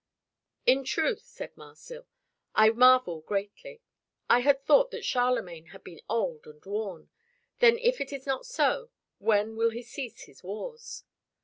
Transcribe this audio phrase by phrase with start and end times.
[0.65, 2.07] "In truth," said Marsil,
[2.55, 3.81] "I marvel greatly.
[4.27, 7.11] I had thought that Charlemagne had been old and worn.
[7.59, 11.03] Then if it is not so, when will he cease his wars?"